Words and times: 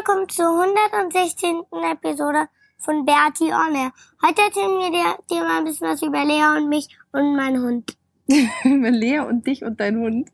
Willkommen 0.00 0.30
zur 0.30 0.46
116. 0.46 1.60
Episode 1.92 2.46
von 2.78 3.04
Bertie 3.04 3.52
on 3.52 3.74
Air. 3.74 3.92
Heute 4.26 4.40
erzählen 4.40 4.78
wir 4.78 4.90
dir, 4.90 5.18
dir 5.30 5.44
mal 5.44 5.58
ein 5.58 5.64
bisschen 5.64 5.88
was 5.88 6.00
über 6.00 6.24
Lea 6.24 6.56
und 6.56 6.70
mich 6.70 6.88
und 7.12 7.36
meinen 7.36 7.62
Hund. 7.62 7.98
über 8.64 8.90
Lea 8.90 9.18
und 9.18 9.46
dich 9.46 9.62
und 9.62 9.78
deinen 9.78 10.00
Hund. 10.00 10.30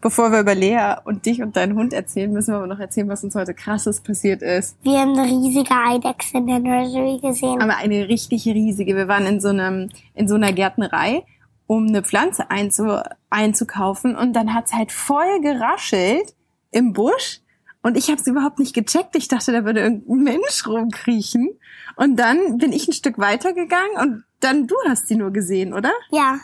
Bevor 0.00 0.30
wir 0.30 0.38
über 0.38 0.54
Lea 0.54 0.98
und 1.04 1.26
dich 1.26 1.42
und 1.42 1.56
deinen 1.56 1.74
Hund 1.74 1.94
erzählen, 1.94 2.32
müssen 2.32 2.52
wir 2.52 2.58
aber 2.58 2.68
noch 2.68 2.78
erzählen, 2.78 3.08
was 3.08 3.24
uns 3.24 3.34
heute 3.34 3.54
krasses 3.54 4.00
passiert 4.00 4.40
ist. 4.40 4.76
Wir 4.84 5.00
haben 5.00 5.18
eine 5.18 5.24
riesige 5.24 5.74
Eidechse 5.74 6.38
in 6.38 6.46
der 6.46 6.60
Nursery 6.60 7.18
gesehen. 7.18 7.60
Aber 7.60 7.76
eine 7.76 8.08
richtig 8.08 8.46
riesige. 8.46 8.94
Wir 8.94 9.08
waren 9.08 9.26
in 9.26 9.40
so 9.40 9.48
einem, 9.48 9.88
in 10.14 10.28
so 10.28 10.36
einer 10.36 10.52
Gärtnerei, 10.52 11.24
um 11.66 11.88
eine 11.88 12.04
Pflanze 12.04 12.52
einzu, 12.52 13.00
einzukaufen 13.30 14.14
und 14.14 14.34
dann 14.34 14.54
hat's 14.54 14.72
halt 14.72 14.92
voll 14.92 15.40
geraschelt 15.40 16.36
im 16.70 16.92
Busch. 16.92 17.40
Und 17.82 17.96
ich 17.96 18.08
habe 18.10 18.20
es 18.20 18.26
überhaupt 18.26 18.58
nicht 18.58 18.74
gecheckt. 18.74 19.14
Ich 19.16 19.28
dachte, 19.28 19.52
da 19.52 19.64
würde 19.64 19.80
irgendein 19.80 20.22
Mensch 20.40 20.66
rumkriechen. 20.66 21.58
Und 21.96 22.16
dann 22.16 22.58
bin 22.58 22.72
ich 22.72 22.88
ein 22.88 22.92
Stück 22.92 23.18
weitergegangen 23.18 23.96
und 24.00 24.24
dann 24.40 24.66
du 24.66 24.74
hast 24.86 25.08
sie 25.08 25.16
nur 25.16 25.30
gesehen, 25.32 25.72
oder? 25.72 25.92
Ja. 26.10 26.38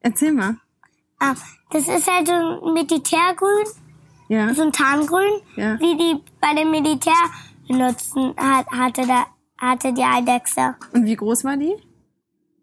Erzähl 0.00 0.32
mal. 0.32 0.56
Ah, 1.18 1.34
das 1.70 1.88
ist 1.88 2.10
halt 2.10 2.28
so 2.28 2.32
ein 2.34 2.72
Militärgrün, 2.74 3.66
Ja. 4.28 4.52
so 4.54 4.62
ein 4.62 4.72
Tarngrün, 4.72 5.40
Ja. 5.56 5.78
wie 5.80 5.96
die 5.96 6.22
bei 6.40 6.54
dem 6.54 6.70
Militär 6.70 7.14
benutzen, 7.66 8.34
hat, 8.36 8.66
hatte, 8.68 9.06
da, 9.06 9.26
hatte 9.58 9.92
die 9.92 10.02
Eidechse. 10.04 10.76
Und 10.92 11.04
wie 11.06 11.16
groß 11.16 11.44
war 11.44 11.56
die? 11.56 11.74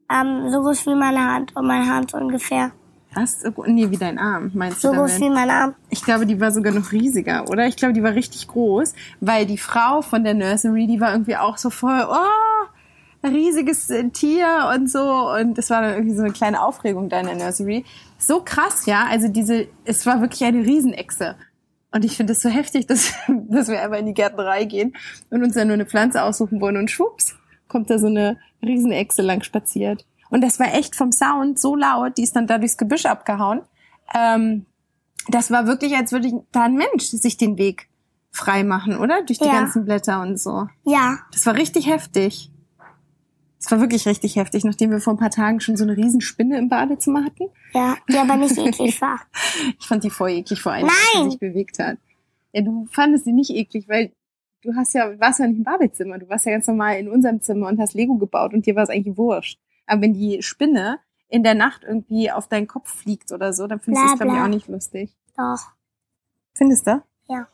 Ähm, 0.09 0.49
so 0.49 0.61
groß 0.61 0.85
wie 0.85 0.95
meine 0.95 1.25
Hand 1.25 1.55
und 1.55 1.65
meine 1.67 1.87
Hand 1.93 2.13
ungefähr. 2.13 2.71
So 3.15 3.51
gro- 3.51 3.65
Nee, 3.67 3.89
wie 3.91 3.97
dein 3.97 4.17
Arm, 4.17 4.51
meinst 4.53 4.81
So 4.81 4.91
du 4.91 4.97
groß 4.99 5.19
wie 5.19 5.29
mein 5.29 5.49
Arm. 5.49 5.75
Ich 5.89 6.03
glaube, 6.03 6.25
die 6.25 6.39
war 6.39 6.51
sogar 6.51 6.73
noch 6.73 6.91
riesiger, 6.91 7.47
oder? 7.49 7.67
Ich 7.67 7.75
glaube, 7.75 7.93
die 7.93 8.03
war 8.03 8.13
richtig 8.13 8.47
groß, 8.47 8.93
weil 9.21 9.45
die 9.45 9.57
Frau 9.57 10.01
von 10.01 10.23
der 10.23 10.33
Nursery, 10.33 10.87
die 10.87 10.99
war 10.99 11.11
irgendwie 11.11 11.37
auch 11.37 11.57
so 11.57 11.69
voll, 11.69 12.05
oh, 12.09 12.65
ein 13.21 13.33
riesiges 13.33 13.89
äh, 13.89 14.09
Tier 14.09 14.71
und 14.75 14.89
so. 14.89 15.29
Und 15.31 15.57
es 15.57 15.69
war 15.69 15.81
dann 15.81 15.93
irgendwie 15.93 16.15
so 16.15 16.23
eine 16.23 16.33
kleine 16.33 16.61
Aufregung 16.61 17.09
da 17.09 17.19
in 17.19 17.27
der 17.27 17.35
Nursery. 17.35 17.85
So 18.17 18.41
krass, 18.43 18.85
ja. 18.85 19.05
Also 19.09 19.27
diese, 19.27 19.67
es 19.85 20.05
war 20.05 20.19
wirklich 20.21 20.43
eine 20.43 20.65
Riesenechse. 20.65 21.35
Und 21.91 22.03
ich 22.03 22.17
finde 22.17 22.33
es 22.33 22.41
so 22.41 22.49
heftig, 22.49 22.87
dass, 22.87 23.13
dass 23.27 23.67
wir 23.69 23.81
einmal 23.81 23.99
in 23.99 24.07
die 24.07 24.13
Gärtnerei 24.13 24.65
gehen 24.65 24.93
und 25.29 25.43
uns 25.43 25.53
dann 25.53 25.67
nur 25.67 25.75
eine 25.75 25.85
Pflanze 25.85 26.23
aussuchen 26.23 26.59
wollen 26.59 26.75
und 26.77 26.89
schwupps, 26.91 27.35
kommt 27.67 27.89
da 27.89 27.99
so 27.99 28.07
eine 28.07 28.37
Riesenechse 28.61 29.21
lang 29.21 29.43
spaziert. 29.43 30.05
Und 30.33 30.41
das 30.41 30.59
war 30.59 30.73
echt 30.73 30.95
vom 30.95 31.11
Sound 31.11 31.59
so 31.59 31.75
laut, 31.75 32.17
die 32.17 32.23
ist 32.23 32.35
dann 32.35 32.47
da 32.47 32.57
durchs 32.57 32.77
Gebüsch 32.77 33.05
abgehauen. 33.05 33.61
Ähm, 34.15 34.65
das 35.27 35.51
war 35.51 35.67
wirklich, 35.67 35.95
als 35.95 36.11
würde 36.11 36.43
da 36.51 36.63
ein 36.63 36.73
Mensch 36.75 37.03
sich 37.05 37.37
den 37.37 37.57
Weg 37.59 37.87
frei 38.31 38.63
machen, 38.63 38.97
oder? 38.97 39.21
Durch 39.23 39.37
die 39.37 39.45
Ja. 39.45 39.51
ganzen 39.59 39.85
Blätter 39.85 40.21
und 40.21 40.39
so. 40.39 40.67
Ja. 40.85 41.19
Das 41.31 41.45
war 41.45 41.53
richtig 41.55 41.87
heftig. 41.87 42.49
Das 43.59 43.71
war 43.71 43.79
wirklich 43.79 44.07
richtig 44.07 44.35
heftig, 44.35 44.65
nachdem 44.65 44.89
wir 44.89 44.99
vor 44.99 45.13
ein 45.13 45.19
paar 45.19 45.29
Tagen 45.29 45.59
schon 45.61 45.77
so 45.77 45.83
eine 45.83 45.95
Riesenspinne 45.95 46.57
im 46.57 46.67
Badezimmer 46.67 47.23
hatten. 47.23 47.45
Ja, 47.73 47.95
die 48.09 48.17
aber 48.17 48.35
nicht 48.35 48.57
eklig 48.57 48.99
war. 49.01 49.19
Ich 49.79 49.85
fand 49.87 50.03
die 50.03 50.09
voll 50.09 50.31
eklig, 50.31 50.61
vor 50.61 50.71
allem, 50.71 50.87
Nein! 50.87 51.25
sie 51.25 51.29
sich 51.29 51.39
bewegt 51.39 51.77
hat. 51.77 51.97
Ja, 52.53 52.61
du 52.61 52.87
fandest 52.91 53.25
sie 53.25 53.33
nicht 53.33 53.51
eklig, 53.51 53.87
weil 53.87 54.11
du 54.63 54.73
hast 54.75 54.93
ja, 54.93 55.17
warst 55.19 55.39
ja 55.39 55.47
nicht 55.47 55.59
im 55.59 55.63
Badezimmer. 55.63 56.17
Du 56.17 56.27
warst 56.27 56.45
ja 56.47 56.53
ganz 56.53 56.65
normal 56.67 56.97
in 56.97 57.07
unserem 57.07 57.39
Zimmer 57.41 57.67
und 57.67 57.79
hast 57.79 57.93
Lego 57.93 58.15
gebaut 58.15 58.53
und 58.53 58.65
dir 58.65 58.75
war 58.75 58.83
es 58.83 58.89
eigentlich 58.89 59.15
wurscht. 59.15 59.59
Aber 59.85 60.01
wenn 60.01 60.13
die 60.13 60.41
Spinne 60.41 60.99
in 61.27 61.43
der 61.43 61.55
Nacht 61.55 61.83
irgendwie 61.83 62.31
auf 62.31 62.47
deinen 62.47 62.67
Kopf 62.67 62.93
fliegt 62.93 63.31
oder 63.31 63.53
so, 63.53 63.67
dann 63.67 63.79
findest 63.79 64.05
du 64.05 64.13
es, 64.13 64.19
glaube 64.19 64.35
ich, 64.35 64.41
auch 64.41 64.47
nicht 64.47 64.67
lustig. 64.67 65.15
Doch. 65.35 65.59
Findest 66.53 66.85
du? 66.87 67.01
Ja. 67.27 67.47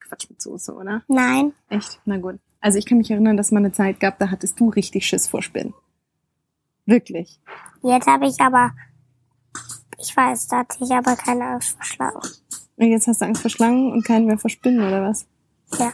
Quatsch 0.00 0.30
mit 0.30 0.40
Soße, 0.40 0.72
oder? 0.74 1.02
Nein. 1.08 1.52
Echt? 1.68 2.00
Na 2.04 2.18
gut. 2.18 2.38
Also 2.60 2.78
ich 2.78 2.86
kann 2.86 2.98
mich 2.98 3.10
erinnern, 3.10 3.36
dass 3.36 3.46
es 3.46 3.52
mal 3.52 3.58
eine 3.58 3.72
Zeit 3.72 4.00
gab, 4.00 4.18
da 4.18 4.30
hattest 4.30 4.60
du 4.60 4.68
richtig 4.68 5.06
Schiss 5.06 5.26
vor 5.26 5.42
Spinnen. 5.42 5.74
Wirklich. 6.86 7.40
Jetzt 7.82 8.06
habe 8.06 8.26
ich 8.26 8.40
aber, 8.40 8.72
ich 9.98 10.16
weiß, 10.16 10.48
da 10.48 10.58
hatte 10.58 10.78
ich 10.84 10.90
aber 10.90 11.16
keine 11.16 11.44
Angst 11.46 11.76
vor 11.76 11.84
Schlangen. 11.84 12.20
Und 12.76 12.86
jetzt 12.86 13.06
hast 13.06 13.20
du 13.20 13.26
Angst 13.26 13.42
vor 13.42 13.50
Schlangen 13.50 13.92
und 13.92 14.04
keinen 14.04 14.26
mehr 14.26 14.38
vor 14.38 14.50
Spinnen, 14.50 14.86
oder 14.86 15.02
was? 15.02 15.26
Ja. 15.78 15.92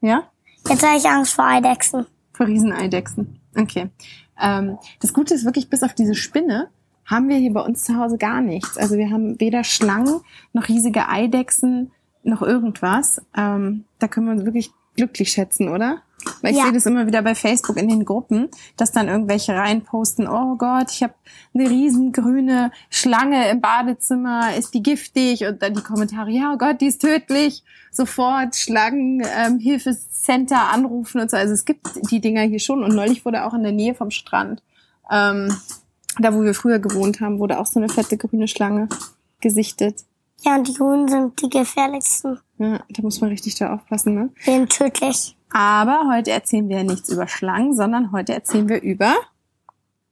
Ja? 0.00 0.30
Jetzt 0.68 0.86
habe 0.86 0.96
ich 0.98 1.06
Angst 1.06 1.34
vor 1.34 1.44
Eidechsen. 1.44 2.06
Vor 2.32 2.46
Rieseneidechsen. 2.46 3.40
Okay. 3.56 3.90
Ähm, 4.40 4.78
das 5.00 5.12
Gute 5.12 5.34
ist 5.34 5.44
wirklich, 5.44 5.68
bis 5.70 5.82
auf 5.82 5.94
diese 5.94 6.14
Spinne 6.14 6.68
haben 7.06 7.28
wir 7.28 7.36
hier 7.36 7.52
bei 7.52 7.60
uns 7.60 7.84
zu 7.84 7.96
Hause 7.96 8.18
gar 8.18 8.40
nichts. 8.40 8.78
Also 8.78 8.96
wir 8.96 9.10
haben 9.10 9.40
weder 9.40 9.64
Schlangen 9.64 10.20
noch 10.52 10.68
riesige 10.68 11.08
Eidechsen 11.08 11.90
noch 12.22 12.42
irgendwas. 12.42 13.20
Ähm, 13.36 13.84
da 13.98 14.08
können 14.08 14.26
wir 14.26 14.32
uns 14.32 14.44
wirklich 14.44 14.70
glücklich 14.96 15.32
schätzen, 15.32 15.68
oder? 15.68 16.02
Weil 16.42 16.52
ich 16.52 16.58
Ja. 16.58 16.64
sehe 16.64 16.72
das 16.72 16.84
immer 16.84 17.06
wieder 17.06 17.22
bei 17.22 17.34
Facebook 17.34 17.78
in 17.78 17.88
den 17.88 18.04
Gruppen, 18.04 18.48
dass 18.76 18.92
dann 18.92 19.08
irgendwelche 19.08 19.54
reinposten, 19.54 20.28
oh 20.28 20.56
Gott, 20.56 20.90
ich 20.90 21.02
habe 21.02 21.14
eine 21.54 21.68
riesengrüne 21.70 22.72
Schlange 22.90 23.48
im 23.48 23.62
Badezimmer, 23.62 24.54
ist 24.54 24.74
die 24.74 24.82
giftig? 24.82 25.46
Und 25.46 25.62
dann 25.62 25.72
die 25.74 25.82
Kommentare, 25.82 26.30
ja, 26.30 26.52
oh 26.52 26.58
Gott, 26.58 26.80
die 26.82 26.88
ist 26.88 27.00
tödlich. 27.00 27.62
Sofort 27.90 28.54
Schlangen, 28.54 29.22
ähm, 29.34 29.58
Hilfecenter 29.58 30.70
anrufen 30.70 31.20
und 31.22 31.30
so. 31.30 31.38
Also 31.38 31.54
es 31.54 31.64
gibt 31.64 31.88
die 32.10 32.20
Dinger 32.20 32.42
hier 32.42 32.60
schon. 32.60 32.84
Und 32.84 32.94
neulich 32.94 33.24
wurde 33.24 33.44
auch 33.46 33.54
in 33.54 33.62
der 33.62 33.72
Nähe 33.72 33.94
vom 33.94 34.10
Strand, 34.10 34.62
ähm, 35.10 35.56
da 36.18 36.34
wo 36.34 36.42
wir 36.42 36.52
früher 36.54 36.80
gewohnt 36.80 37.20
haben, 37.20 37.38
wurde 37.38 37.58
auch 37.58 37.66
so 37.66 37.80
eine 37.80 37.88
fette 37.88 38.18
grüne 38.18 38.46
Schlange 38.46 38.88
gesichtet. 39.40 40.04
Ja, 40.42 40.56
und 40.56 40.66
die 40.68 40.74
Grünen 40.74 41.08
sind 41.08 41.40
die 41.42 41.50
gefährlichsten. 41.50 42.40
Ja, 42.58 42.80
da 42.88 43.02
muss 43.02 43.20
man 43.20 43.30
richtig 43.30 43.56
da 43.56 43.74
aufpassen, 43.74 44.14
ne? 44.14 44.30
Die 44.46 44.50
sind 44.50 44.70
tödlich. 44.70 45.36
Aber 45.52 46.08
heute 46.12 46.30
erzählen 46.30 46.68
wir 46.68 46.78
ja 46.78 46.84
nichts 46.84 47.08
über 47.10 47.26
Schlangen, 47.28 47.74
sondern 47.74 48.12
heute 48.12 48.32
erzählen 48.34 48.68
wir 48.68 48.80
über, 48.82 49.14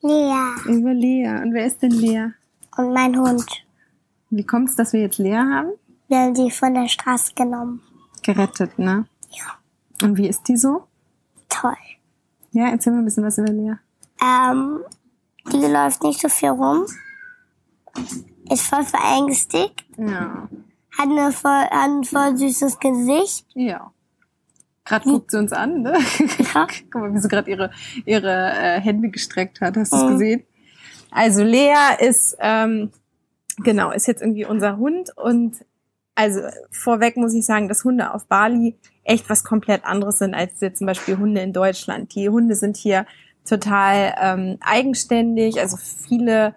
Ja. 0.00 0.54
über 0.66 0.92
Lea. 0.92 1.28
Und 1.42 1.54
wer 1.54 1.66
ist 1.66 1.80
denn 1.82 1.92
Lea? 1.92 2.28
Und 2.76 2.92
mein 2.92 3.18
Hund. 3.18 3.44
Wie 4.30 4.44
kommt's, 4.44 4.74
dass 4.76 4.92
wir 4.92 5.00
jetzt 5.00 5.18
Lea 5.18 5.36
haben? 5.36 5.70
Wir 6.08 6.18
haben 6.18 6.34
die 6.34 6.50
von 6.50 6.74
der 6.74 6.88
Straße 6.88 7.34
genommen. 7.34 7.80
Gerettet, 8.22 8.78
ne? 8.78 9.06
Ja. 9.30 10.06
Und 10.06 10.16
wie 10.18 10.28
ist 10.28 10.46
die 10.48 10.56
so? 10.56 10.84
Toll. 11.48 11.76
Ja, 12.52 12.68
erzähl 12.68 12.92
mal 12.92 13.00
ein 13.00 13.04
bisschen 13.04 13.24
was 13.24 13.38
über 13.38 13.50
Lea. 13.52 13.74
Ähm, 14.22 14.80
die 15.52 15.58
läuft 15.66 16.02
nicht 16.02 16.20
so 16.20 16.28
viel 16.28 16.50
rum. 16.50 16.84
Ist 18.50 18.62
voll 18.66 18.84
verängstigt. 18.84 19.84
Ja. 19.96 20.48
Hat, 20.96 21.04
eine 21.08 21.32
voll, 21.32 21.50
hat 21.50 21.70
ein 21.72 22.04
voll 22.04 22.36
süßes 22.36 22.78
Gesicht. 22.80 23.46
Ja. 23.54 23.92
Gerade 24.84 25.08
guckt 25.08 25.30
sie 25.30 25.38
uns 25.38 25.52
an, 25.52 25.82
ne? 25.82 25.98
Ja. 26.54 26.66
Guck 26.90 27.02
mal, 27.02 27.14
wie 27.14 27.18
sie 27.18 27.28
gerade 27.28 27.50
ihre, 27.50 27.70
ihre 28.06 28.52
äh, 28.52 28.80
Hände 28.80 29.10
gestreckt 29.10 29.60
hat. 29.60 29.76
Hast 29.76 29.92
du 29.92 29.96
es 29.96 30.02
Mhm. 30.04 30.08
gesehen? 30.12 30.42
Also 31.10 31.42
Lea 31.42 31.74
ist, 32.00 32.36
ähm, 32.40 32.90
genau, 33.58 33.90
ist 33.90 34.06
jetzt 34.06 34.22
irgendwie 34.22 34.44
unser 34.44 34.76
Hund 34.76 35.10
und 35.16 35.56
also 36.14 36.40
vorweg 36.70 37.16
muss 37.16 37.32
ich 37.32 37.46
sagen, 37.46 37.68
dass 37.68 37.84
Hunde 37.84 38.12
auf 38.12 38.26
Bali 38.26 38.76
echt 39.04 39.30
was 39.30 39.44
komplett 39.44 39.84
anderes 39.84 40.18
sind 40.18 40.34
als 40.34 40.60
jetzt 40.60 40.78
zum 40.78 40.86
Beispiel 40.86 41.16
Hunde 41.16 41.40
in 41.42 41.52
Deutschland. 41.52 42.14
Die 42.14 42.28
Hunde 42.28 42.56
sind 42.56 42.76
hier 42.76 43.06
total 43.48 44.14
ähm, 44.20 44.58
eigenständig, 44.60 45.60
also 45.60 45.76
viele 45.76 46.54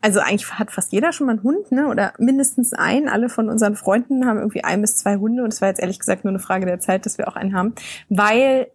also 0.00 0.20
eigentlich 0.20 0.52
hat 0.52 0.70
fast 0.70 0.92
jeder 0.92 1.12
schon 1.12 1.26
mal 1.26 1.34
einen 1.34 1.42
Hund, 1.42 1.72
ne? 1.72 1.88
Oder 1.88 2.12
mindestens 2.18 2.72
einen. 2.72 3.08
Alle 3.08 3.28
von 3.28 3.48
unseren 3.48 3.76
Freunden 3.76 4.26
haben 4.26 4.38
irgendwie 4.38 4.64
ein 4.64 4.80
bis 4.80 4.96
zwei 4.96 5.16
Hunde 5.16 5.42
und 5.42 5.52
es 5.52 5.60
war 5.60 5.68
jetzt 5.68 5.80
ehrlich 5.80 5.98
gesagt 5.98 6.24
nur 6.24 6.30
eine 6.30 6.38
Frage 6.38 6.66
der 6.66 6.80
Zeit, 6.80 7.06
dass 7.06 7.18
wir 7.18 7.28
auch 7.28 7.36
einen 7.36 7.54
haben. 7.54 7.74
Weil, 8.08 8.68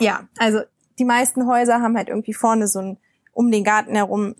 ja, 0.00 0.20
also 0.38 0.60
die 0.98 1.04
meisten 1.04 1.46
Häuser 1.46 1.80
haben 1.80 1.96
halt 1.96 2.08
irgendwie 2.08 2.34
vorne 2.34 2.66
so 2.68 2.78
ein, 2.80 2.96
um 3.32 3.50
den 3.50 3.64
Garten 3.64 3.94
herum 3.94 4.34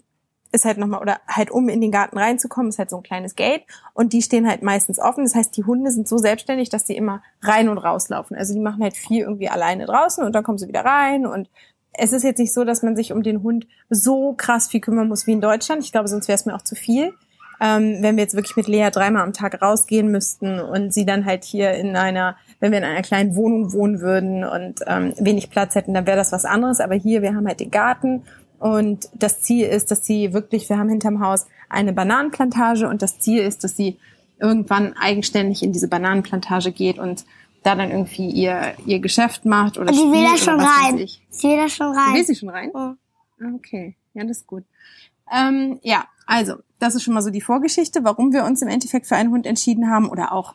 ist 0.55 0.65
halt 0.65 0.79
nochmal, 0.79 1.03
oder 1.03 1.21
halt 1.27 1.51
um 1.51 1.69
in 1.69 1.81
den 1.81 1.91
Garten 1.91 2.17
reinzukommen, 2.17 2.69
ist 2.69 2.79
halt 2.79 2.89
so 2.89 2.97
ein 2.99 3.03
kleines 3.03 3.35
Gate 3.35 3.65
und 3.93 4.13
die 4.13 4.23
stehen 4.23 4.49
halt 4.49 4.63
meistens 4.63 5.01
offen. 5.01 5.25
Das 5.25 5.35
heißt, 5.35 5.57
die 5.57 5.65
Hunde 5.65 5.91
sind 5.91 6.07
so 6.07 6.17
selbstständig, 6.17 6.69
dass 6.71 6.85
die 6.85 6.97
immer 6.97 7.23
rein 7.43 7.69
und 7.69 7.79
rauslaufen. 7.79 8.37
Also 8.37 8.55
die 8.55 8.61
machen 8.61 8.81
halt 8.81 8.97
viel 8.97 9.23
irgendwie 9.23 9.49
alleine 9.49 9.85
draußen 9.85 10.25
und 10.25 10.33
dann 10.33 10.45
kommen 10.45 10.59
sie 10.59 10.69
wieder 10.69 10.85
rein 10.85 11.27
und 11.27 11.51
es 11.97 12.13
ist 12.13 12.23
jetzt 12.23 12.39
nicht 12.39 12.53
so, 12.53 12.65
dass 12.65 12.83
man 12.83 12.97
sich 12.97 13.13
um 13.13 13.23
den 13.23 13.43
Hund 13.43 13.67
so 13.91 14.35
krass 14.37 14.69
viel 14.69 14.81
kümmern 14.81 15.09
muss 15.09 15.27
wie 15.27 15.33
in 15.33 15.41
Deutschland. 15.41 15.83
Ich 15.85 15.93
glaube, 15.93 16.09
sonst 16.09 16.29
wäre 16.29 16.37
es 16.37 16.47
mir 16.47 16.55
auch 16.55 16.63
zu 16.63 16.75
viel. 16.75 17.15
Ähm, 17.61 17.99
wenn 18.01 18.17
wir 18.17 18.25
jetzt 18.25 18.35
wirklich 18.35 18.57
mit 18.57 18.67
Lea 18.67 18.91
dreimal 18.91 19.23
am 19.23 19.33
Tag 19.33 19.63
rausgehen 19.63 20.11
müssten 20.11 20.61
und 20.61 20.93
sie 20.93 21.07
dann 21.07 21.25
halt 21.25 21.45
hier 21.45 21.73
in 21.73 21.97
einer, 21.97 22.37
wenn 22.59 22.73
wir 22.73 22.79
in 22.79 22.85
einer 22.85 23.03
kleinen 23.03 23.37
Wohnung 23.37 23.73
wohnen 23.73 24.01
würden 24.01 24.45
und 24.45 24.81
ähm, 24.87 25.15
wenig 25.19 25.51
Platz 25.51 25.75
hätten, 25.77 25.95
dann 25.95 26.07
wäre 26.07 26.17
das 26.17 26.33
was 26.33 26.45
anderes. 26.45 26.81
Aber 26.81 26.95
hier, 26.95 27.23
wir 27.23 27.35
haben 27.35 27.47
halt 27.47 27.61
den 27.61 27.71
Garten 27.71 28.25
und 28.59 29.09
das 29.15 29.41
Ziel 29.41 29.67
ist, 29.67 29.91
dass 29.91 30.05
sie 30.05 30.33
wirklich, 30.33 30.69
wir 30.69 30.79
haben 30.79 30.89
hinterm 30.89 31.21
Haus 31.21 31.47
eine 31.69 31.93
Bananenplantage 31.93 32.89
und 32.89 33.03
das 33.03 33.19
Ziel 33.19 33.43
ist, 33.43 33.63
dass 33.63 33.77
sie 33.77 33.99
irgendwann 34.41 34.95
eigenständig 34.97 35.63
in 35.63 35.73
diese 35.73 35.89
Bananenplantage 35.89 36.73
geht 36.73 36.99
und 36.99 37.25
da 37.65 37.75
dann 37.75 37.91
irgendwie 37.91 38.29
ihr, 38.31 38.75
ihr 38.87 39.01
Geschäft 39.01 39.45
macht 39.45 39.79
oder 39.79 39.91
Und 39.91 39.97
die 39.97 40.13
will 40.13 40.23
da 40.23 40.37
schon 40.37 40.61
rein. 40.61 41.09
Sie 41.31 41.49
will 41.49 41.57
da 41.57 41.69
schon 41.69 41.97
rein. 41.97 42.15
Will 42.15 42.25
sie 42.25 42.37
schon 42.37 42.51
rein? 42.51 42.71
Ah, 42.75 42.95
Okay, 43.57 43.97
ja, 44.13 44.23
das 44.25 44.39
ist 44.39 44.47
gut. 44.47 44.65
Ähm, 45.33 45.81
ja, 45.83 46.05
also, 46.27 46.57
das 46.79 46.95
ist 46.95 47.03
schon 47.03 47.15
mal 47.15 47.23
so 47.23 47.31
die 47.31 47.41
Vorgeschichte, 47.41 48.05
warum 48.05 48.33
wir 48.33 48.45
uns 48.45 48.63
im 48.63 48.69
Endeffekt 48.69 49.07
für 49.07 49.17
einen 49.17 49.31
Hund 49.31 49.47
entschieden 49.47 49.91
haben 49.91 50.09
oder 50.09 50.33
auch, 50.33 50.55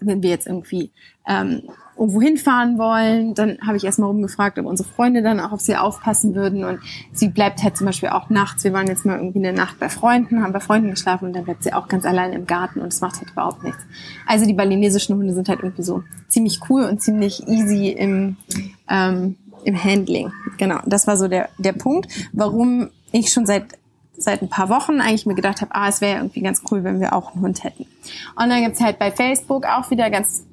wenn 0.00 0.22
wir 0.22 0.30
jetzt 0.30 0.46
irgendwie 0.46 0.92
ähm, 1.26 1.62
irgendwo 1.96 2.20
hinfahren 2.20 2.78
wollen, 2.78 3.34
dann 3.34 3.58
habe 3.66 3.76
ich 3.76 3.84
erstmal 3.84 4.08
rumgefragt, 4.08 4.58
ob 4.58 4.66
unsere 4.66 4.88
Freunde 4.88 5.22
dann 5.22 5.40
auch 5.40 5.52
auf 5.52 5.60
sie 5.60 5.76
aufpassen 5.76 6.34
würden 6.34 6.64
und 6.64 6.80
sie 7.12 7.28
bleibt 7.28 7.62
halt 7.62 7.76
zum 7.76 7.86
Beispiel 7.86 8.08
auch 8.08 8.30
nachts, 8.30 8.64
wir 8.64 8.72
waren 8.72 8.86
jetzt 8.86 9.04
mal 9.04 9.18
irgendwie 9.18 9.38
eine 9.38 9.52
Nacht 9.52 9.78
bei 9.78 9.88
Freunden, 9.88 10.42
haben 10.42 10.52
bei 10.52 10.60
Freunden 10.60 10.90
geschlafen 10.90 11.26
und 11.26 11.36
dann 11.36 11.44
bleibt 11.44 11.62
sie 11.62 11.72
auch 11.72 11.88
ganz 11.88 12.04
allein 12.04 12.32
im 12.32 12.46
Garten 12.46 12.80
und 12.80 12.92
es 12.92 13.00
macht 13.00 13.16
halt 13.16 13.30
überhaupt 13.30 13.62
nichts. 13.62 13.82
Also 14.26 14.46
die 14.46 14.54
balinesischen 14.54 15.16
Hunde 15.16 15.34
sind 15.34 15.48
halt 15.48 15.60
irgendwie 15.62 15.82
so 15.82 16.02
ziemlich 16.28 16.60
cool 16.68 16.84
und 16.84 17.00
ziemlich 17.02 17.46
easy 17.46 17.88
im, 17.88 18.36
ähm, 18.88 19.36
im 19.64 19.84
Handling. 19.84 20.32
Genau, 20.56 20.78
das 20.86 21.06
war 21.06 21.16
so 21.16 21.28
der, 21.28 21.50
der 21.58 21.72
Punkt, 21.72 22.08
warum 22.32 22.88
ich 23.12 23.30
schon 23.30 23.46
seit 23.46 23.66
seit 24.16 24.42
ein 24.42 24.48
paar 24.48 24.68
Wochen 24.68 25.00
eigentlich 25.00 25.26
mir 25.26 25.34
gedacht 25.34 25.60
habe, 25.60 25.74
ah, 25.74 25.88
es 25.88 26.00
wäre 26.00 26.18
irgendwie 26.18 26.42
ganz 26.42 26.62
cool, 26.70 26.84
wenn 26.84 27.00
wir 27.00 27.12
auch 27.12 27.32
einen 27.32 27.42
Hund 27.42 27.64
hätten. 27.64 27.86
Und 28.36 28.48
dann 28.50 28.62
gibt's 28.62 28.80
halt 28.80 28.98
bei 28.98 29.10
Facebook 29.10 29.66
auch 29.66 29.90
wieder 29.90 30.10
ganz, 30.10 30.44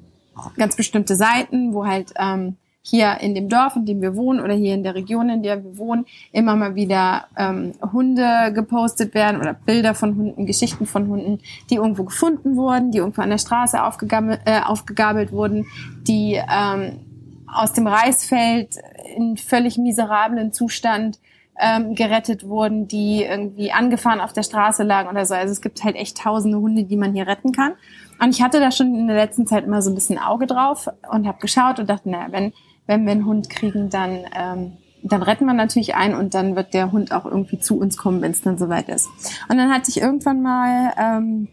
ganz 0.56 0.76
bestimmte 0.76 1.16
Seiten, 1.16 1.74
wo 1.74 1.86
halt 1.86 2.12
ähm, 2.18 2.56
hier 2.82 3.18
in 3.20 3.34
dem 3.34 3.48
Dorf, 3.48 3.76
in 3.76 3.84
dem 3.84 4.00
wir 4.00 4.16
wohnen 4.16 4.40
oder 4.40 4.54
hier 4.54 4.74
in 4.74 4.82
der 4.82 4.94
Region, 4.94 5.28
in 5.28 5.42
der 5.42 5.62
wir 5.62 5.76
wohnen, 5.76 6.06
immer 6.32 6.56
mal 6.56 6.74
wieder 6.74 7.26
ähm, 7.36 7.74
Hunde 7.92 8.52
gepostet 8.54 9.12
werden 9.14 9.40
oder 9.40 9.54
Bilder 9.54 9.94
von 9.94 10.16
Hunden, 10.16 10.46
Geschichten 10.46 10.86
von 10.86 11.08
Hunden, 11.08 11.40
die 11.68 11.74
irgendwo 11.74 12.04
gefunden 12.04 12.56
wurden, 12.56 12.90
die 12.90 12.98
irgendwo 12.98 13.22
an 13.22 13.30
der 13.30 13.38
Straße 13.38 13.82
aufgegabelt, 13.82 14.40
äh, 14.46 14.60
aufgegabelt 14.60 15.30
wurden, 15.32 15.66
die 16.08 16.40
ähm, 16.50 17.00
aus 17.46 17.72
dem 17.72 17.86
Reisfeld 17.86 18.76
in 19.16 19.36
völlig 19.36 19.76
miserablen 19.76 20.52
Zustand 20.52 21.18
ähm, 21.60 21.94
gerettet 21.94 22.48
wurden, 22.48 22.88
die 22.88 23.22
irgendwie 23.22 23.72
angefahren 23.72 24.20
auf 24.20 24.32
der 24.32 24.42
Straße 24.42 24.82
lagen 24.82 25.08
oder 25.08 25.26
so. 25.26 25.34
Also 25.34 25.52
es 25.52 25.60
gibt 25.60 25.84
halt 25.84 25.96
echt 25.96 26.18
tausende 26.18 26.58
Hunde, 26.58 26.84
die 26.84 26.96
man 26.96 27.12
hier 27.12 27.26
retten 27.26 27.52
kann. 27.52 27.72
Und 28.20 28.30
ich 28.30 28.42
hatte 28.42 28.60
da 28.60 28.70
schon 28.70 28.94
in 28.94 29.06
der 29.06 29.16
letzten 29.16 29.46
Zeit 29.46 29.64
immer 29.64 29.82
so 29.82 29.90
ein 29.90 29.94
bisschen 29.94 30.18
Auge 30.18 30.46
drauf 30.46 30.88
und 31.10 31.26
habe 31.26 31.38
geschaut 31.38 31.78
und 31.78 31.88
dachte, 31.88 32.10
naja, 32.10 32.28
wenn, 32.30 32.52
wenn 32.86 33.04
wir 33.04 33.12
einen 33.12 33.26
Hund 33.26 33.50
kriegen, 33.50 33.90
dann, 33.90 34.20
ähm, 34.34 34.72
dann 35.02 35.22
retten 35.22 35.46
wir 35.46 35.54
natürlich 35.54 35.94
einen 35.94 36.14
und 36.14 36.34
dann 36.34 36.56
wird 36.56 36.74
der 36.74 36.92
Hund 36.92 37.12
auch 37.12 37.24
irgendwie 37.24 37.58
zu 37.58 37.78
uns 37.78 37.96
kommen, 37.96 38.20
wenn 38.22 38.32
es 38.32 38.42
dann 38.42 38.58
soweit 38.58 38.88
ist. 38.88 39.08
Und 39.48 39.56
dann 39.56 39.72
hatte 39.72 39.90
ich 39.90 40.00
irgendwann 40.00 40.42
mal 40.42 40.92
ähm, 40.98 41.48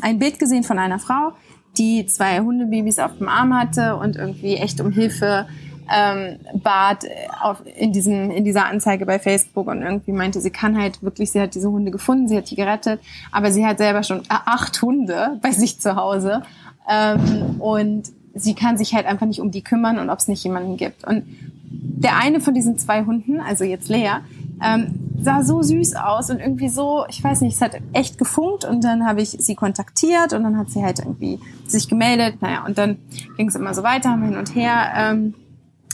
ein 0.00 0.18
Bild 0.18 0.38
gesehen 0.38 0.64
von 0.64 0.78
einer 0.78 0.98
Frau, 0.98 1.32
die 1.78 2.06
zwei 2.06 2.40
Hundebabys 2.40 2.98
auf 2.98 3.16
dem 3.18 3.28
Arm 3.28 3.58
hatte 3.58 3.96
und 3.96 4.16
irgendwie 4.16 4.56
echt 4.56 4.80
um 4.80 4.90
Hilfe 4.90 5.46
ähm, 5.92 6.38
bat 6.62 7.04
auf, 7.42 7.62
in, 7.76 7.92
diesem, 7.92 8.30
in 8.30 8.44
dieser 8.44 8.66
Anzeige 8.66 9.04
bei 9.04 9.18
Facebook 9.18 9.66
und 9.66 9.82
irgendwie 9.82 10.12
meinte, 10.12 10.40
sie 10.40 10.50
kann 10.50 10.80
halt 10.80 11.02
wirklich, 11.02 11.32
sie 11.32 11.40
hat 11.40 11.54
diese 11.54 11.70
Hunde 11.70 11.90
gefunden, 11.90 12.28
sie 12.28 12.36
hat 12.36 12.50
die 12.50 12.56
gerettet, 12.56 13.00
aber 13.30 13.52
sie 13.52 13.66
hat 13.66 13.78
selber 13.78 14.02
schon 14.02 14.22
acht 14.28 14.80
Hunde 14.80 15.38
bei 15.42 15.50
sich 15.50 15.80
zu 15.80 15.96
Hause 15.96 16.42
ähm, 16.90 17.60
und 17.60 18.04
sie 18.34 18.54
kann 18.54 18.78
sich 18.78 18.94
halt 18.94 19.06
einfach 19.06 19.26
nicht 19.26 19.40
um 19.40 19.50
die 19.50 19.62
kümmern 19.62 19.98
und 19.98 20.08
ob 20.08 20.18
es 20.18 20.28
nicht 20.28 20.42
jemanden 20.44 20.76
gibt. 20.76 21.04
Und 21.06 21.24
der 21.64 22.16
eine 22.16 22.40
von 22.40 22.54
diesen 22.54 22.78
zwei 22.78 23.04
Hunden, 23.04 23.40
also 23.40 23.64
jetzt 23.64 23.88
Lea, 23.88 24.20
ähm, 24.64 24.94
sah 25.20 25.42
so 25.42 25.62
süß 25.62 25.96
aus 25.96 26.30
und 26.30 26.40
irgendwie 26.40 26.68
so, 26.68 27.04
ich 27.08 27.22
weiß 27.22 27.42
nicht, 27.42 27.54
es 27.54 27.60
hat 27.60 27.76
echt 27.92 28.18
gefunkt 28.18 28.64
und 28.64 28.82
dann 28.82 29.06
habe 29.06 29.20
ich 29.20 29.30
sie 29.30 29.54
kontaktiert 29.54 30.32
und 30.32 30.42
dann 30.42 30.56
hat 30.56 30.70
sie 30.70 30.82
halt 30.82 31.00
irgendwie 31.00 31.38
sich 31.66 31.88
gemeldet, 31.88 32.40
naja, 32.40 32.64
und 32.66 32.78
dann 32.78 32.98
ging 33.36 33.48
es 33.48 33.54
immer 33.54 33.74
so 33.74 33.82
weiter, 33.82 34.10
hin 34.12 34.36
und 34.36 34.54
her 34.54 34.92
ähm, 34.96 35.34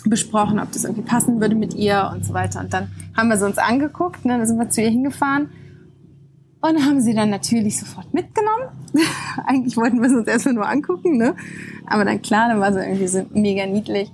besprochen, 0.05 0.59
ob 0.59 0.73
das 0.73 0.85
irgendwie 0.85 1.03
passen 1.03 1.41
würde 1.41 1.55
mit 1.55 1.75
ihr 1.75 2.11
und 2.13 2.25
so 2.25 2.35
weiter. 2.35 2.61
Und 2.61 2.73
dann 2.73 2.91
haben 3.17 3.29
wir 3.29 3.37
sie 3.37 3.47
uns 3.47 3.59
angeguckt, 3.59 4.25
ne, 4.25 4.39
dann 4.39 4.47
sind 4.47 4.59
wir 4.59 4.71
zu 4.71 4.81
ihr 4.81 4.91
hingefahren 4.91 5.51
und 6.61 6.85
haben 6.85 7.01
sie 7.01 7.15
dann 7.15 7.31
natürlich 7.31 7.79
sofort 7.79 8.13
mitgenommen. 8.13 8.69
Eigentlich 9.47 9.77
wollten 9.77 10.03
wir 10.03 10.09
sie 10.09 10.17
uns 10.17 10.29
erstmal 10.29 10.55
nur 10.55 10.69
angucken, 10.69 11.17
ne? 11.17 11.35
Aber 11.87 12.05
dann 12.05 12.21
klar, 12.23 12.49
dann 12.49 12.61
war 12.61 12.73
sie 12.73 12.81
irgendwie 12.81 13.09
so 13.09 13.25
mega 13.31 13.67
niedlich. 13.67 14.11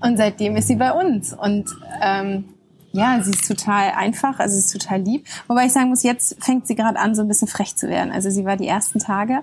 Und 0.00 0.16
seitdem 0.16 0.56
ist 0.56 0.68
sie 0.68 0.76
bei 0.76 0.92
uns. 0.92 1.32
Und 1.32 1.74
ähm, 2.02 2.44
ja, 2.92 3.20
sie 3.22 3.30
ist 3.30 3.48
total 3.48 3.92
einfach, 3.92 4.38
also 4.38 4.54
sie 4.54 4.60
ist 4.60 4.72
total 4.72 5.00
lieb. 5.00 5.26
Wobei 5.48 5.66
ich 5.66 5.72
sagen 5.72 5.88
muss, 5.88 6.02
jetzt 6.02 6.42
fängt 6.44 6.66
sie 6.66 6.74
gerade 6.74 6.98
an, 6.98 7.14
so 7.14 7.22
ein 7.22 7.28
bisschen 7.28 7.48
frech 7.48 7.74
zu 7.76 7.88
werden. 7.88 8.12
Also 8.12 8.30
sie 8.30 8.44
war 8.44 8.56
die 8.56 8.68
ersten 8.68 8.98
Tage, 8.98 9.40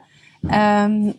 ähm, 0.50 1.16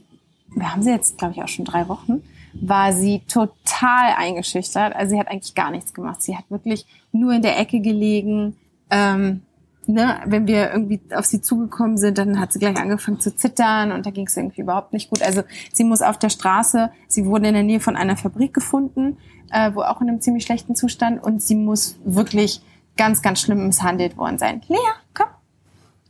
wir 0.55 0.73
haben 0.73 0.83
sie 0.83 0.91
jetzt, 0.91 1.19
glaube 1.19 1.35
ich, 1.35 1.43
auch 1.43 1.49
schon 1.49 1.65
drei 1.65 1.89
Wochen, 1.89 2.23
war 2.55 2.93
sie 2.93 3.21
total 3.29 4.15
eingeschüchtert. 4.17 4.95
Also 4.95 5.15
sie 5.15 5.21
hat 5.21 5.29
eigentlich 5.29 5.55
gar 5.55 5.71
nichts 5.71 5.95
gemacht. 5.95 6.23
Sie 6.23 6.37
hat 6.37 6.45
wirklich 6.51 6.87
nur 7.13 7.33
in 7.33 7.43
der 7.43 7.59
Ecke 7.59 7.81
gelegen. 7.81 8.57
Ähm, 8.91 9.43
ne, 9.87 10.21
wenn 10.27 10.47
wir 10.47 10.73
irgendwie 10.73 11.01
auf 11.15 11.25
sie 11.25 11.41
zugekommen 11.41 11.97
sind, 11.97 12.19
dann 12.19 12.39
hat 12.39 12.53
sie 12.53 12.59
gleich 12.59 12.77
angefangen 12.77 13.21
zu 13.21 13.35
zittern 13.35 13.93
und 13.93 14.07
da 14.07 14.11
ging 14.11 14.27
es 14.27 14.37
irgendwie 14.37 14.61
überhaupt 14.61 14.93
nicht 14.93 15.11
gut. 15.11 15.23
Also 15.23 15.43
sie 15.73 15.85
muss 15.85 16.03
auf 16.03 16.19
der 16.19 16.29
Straße, 16.29 16.91
sie 17.09 17.27
wurde 17.27 17.49
in 17.49 17.55
der 17.55 17.63
Nähe 17.63 17.81
von 17.81 17.97
einer 17.97 18.17
Fabrik 18.17 18.55
gefunden, 18.55 19.17
äh, 19.51 19.73
wo 19.75 19.83
auch 19.83 20.01
in 20.01 20.09
einem 20.09 20.21
ziemlich 20.21 20.45
schlechten 20.45 20.75
Zustand 20.75 21.23
und 21.23 21.43
sie 21.43 21.55
muss 21.55 21.99
wirklich 22.05 22.63
ganz, 22.97 23.23
ganz 23.23 23.41
schlimm 23.41 23.67
misshandelt 23.67 24.17
worden 24.17 24.39
sein. 24.39 24.61
Lea, 24.69 24.77
komm, 25.15 25.29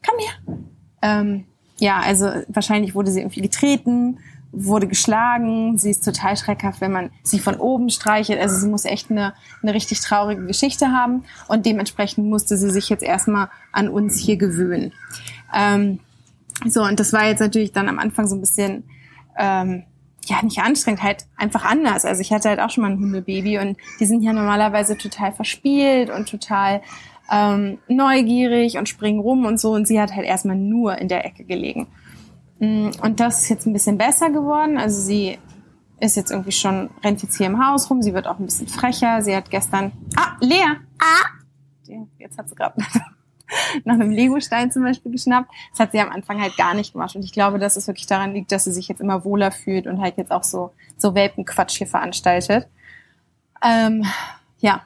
komm 0.05 0.19
her. 0.19 0.57
Ähm, 1.03 1.45
ja, 1.79 2.01
also 2.01 2.31
wahrscheinlich 2.49 2.95
wurde 2.95 3.11
sie 3.11 3.21
irgendwie 3.21 3.43
getreten, 3.43 4.19
wurde 4.53 4.87
geschlagen. 4.87 5.79
Sie 5.79 5.91
ist 5.91 6.05
total 6.05 6.37
schreckhaft, 6.37 6.81
wenn 6.81 6.93
man 6.93 7.11
sie 7.23 7.39
von 7.39 7.57
oben 7.57 7.89
streichelt. 7.89 8.39
Also 8.39 8.57
sie 8.57 8.69
muss 8.69 8.85
echt 8.85 9.11
eine, 9.11 9.33
eine 9.63 9.75
richtig 9.75 10.01
traurige 10.01 10.47
Geschichte 10.47 10.93
haben 10.93 11.25
und 11.49 11.65
dementsprechend 11.65 12.29
musste 12.29 12.57
sie 12.59 12.71
sich 12.71 12.89
jetzt 12.91 13.03
erstmal 13.03 13.49
an 13.73 13.89
uns 13.89 14.19
hier 14.19 14.37
gewöhnen. 14.37 14.93
Ähm, 15.55 16.01
so, 16.67 16.83
und 16.83 17.01
das 17.01 17.13
war 17.13 17.27
jetzt 17.27 17.41
natürlich 17.41 17.73
dann 17.73 17.89
am 17.89 17.99
Anfang 17.99 18.29
so 18.29 18.37
ein 18.37 18.41
bisschen, 18.41 18.85
ähm, 19.39 19.85
ja, 20.27 20.37
nicht 20.43 20.59
anstrengend, 20.59 21.03
halt 21.03 21.27
einfach 21.37 21.65
anders. 21.65 22.05
Also 22.05 22.21
ich 22.21 22.33
hatte 22.33 22.51
halt 22.51 22.61
auch 22.61 22.71
schon 22.71 22.83
mal 22.83 22.91
ein 22.91 22.99
Hundebaby 22.99 23.59
und 23.59 23.77
die 23.99 24.07
sind 24.07 24.23
ja 24.23 24.33
normalerweise 24.33 24.97
total 24.97 25.33
verspielt 25.33 26.11
und 26.11 26.29
total 26.29 26.83
ähm, 27.31 27.79
neugierig 27.89 28.77
und 28.77 28.89
springen 28.89 29.19
rum 29.19 29.47
und 29.47 29.59
so. 29.59 29.73
Und 29.73 29.89
sie 29.89 30.01
hat 30.01 30.15
halt 30.15 30.27
erstmal 30.27 30.57
nur 30.57 30.99
in 30.99 31.09
der 31.09 31.25
Ecke 31.25 31.45
gelegen. 31.45 31.89
Mm, 32.63 32.91
Und 33.03 33.19
das 33.19 33.43
ist 33.43 33.49
jetzt 33.49 33.67
ein 33.67 33.73
bisschen 33.73 33.99
besser 33.99 34.31
geworden. 34.31 34.79
Also 34.79 35.01
sie 35.01 35.39
ist 35.99 36.17
jetzt 36.17 36.31
irgendwie 36.31 36.53
schon, 36.53 36.91
rennt 37.03 37.23
jetzt 37.23 37.37
hier 37.37 37.47
im 37.47 37.65
Haus 37.65 37.91
rum. 37.91 38.03
Sie 38.03 38.15
wird 38.15 38.27
auch 38.29 38.39
ein 38.39 38.45
bisschen 38.45 38.69
frecher. 38.69 39.21
Sie 39.23 39.35
hat 39.35 39.51
gestern, 39.51 39.93
ah, 40.17 40.37
Lea! 40.41 40.77
Ah, 41.01 41.29
Jetzt 42.19 42.39
hat 42.39 42.49
sie 42.49 42.55
gerade 42.55 42.77
nach 43.85 43.95
einem 43.95 44.11
Legostein 44.11 44.71
zum 44.71 44.83
Beispiel 44.85 45.13
geschnappt. 45.13 45.51
Das 45.73 45.81
hat 45.81 45.93
sie 45.93 46.01
am 46.01 46.11
Anfang 46.11 46.41
halt 46.41 46.57
gar 46.57 46.73
nicht 46.75 46.93
gemacht. 46.93 47.15
Und 47.17 47.25
ich 47.25 47.33
glaube, 47.33 47.59
dass 47.59 47.77
es 47.77 47.87
wirklich 47.87 48.07
daran 48.07 48.33
liegt, 48.33 48.51
dass 48.53 48.65
sie 48.65 48.73
sich 48.73 48.89
jetzt 48.89 49.01
immer 49.01 49.25
wohler 49.25 49.51
fühlt 49.51 49.87
und 49.87 50.01
halt 50.01 50.17
jetzt 50.17 50.31
auch 50.33 50.45
so, 50.45 50.73
so 50.97 51.15
Welpenquatsch 51.15 51.77
hier 51.79 51.87
veranstaltet. 51.89 52.67
Ähm, 53.63 54.07
ja, 54.61 54.83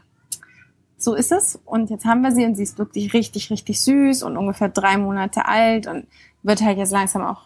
so 0.98 1.14
ist 1.14 1.30
es. 1.30 1.60
Und 1.64 1.90
jetzt 1.90 2.06
haben 2.06 2.22
wir 2.22 2.32
sie 2.32 2.44
und 2.44 2.56
sie 2.56 2.64
ist 2.64 2.78
wirklich 2.78 3.12
richtig, 3.14 3.50
richtig 3.50 3.80
süß 3.82 4.22
und 4.24 4.36
ungefähr 4.36 4.68
drei 4.70 4.96
Monate 4.96 5.46
alt 5.46 5.86
und 5.86 6.06
wird 6.42 6.62
halt 6.62 6.78
jetzt 6.78 6.90
langsam 6.92 7.22
auch, 7.22 7.42